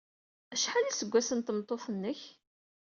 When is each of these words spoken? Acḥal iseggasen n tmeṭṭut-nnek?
Acḥal 0.53 0.85
iseggasen 0.89 1.37
n 1.41 1.45
tmeṭṭut-nnek? 1.47 2.21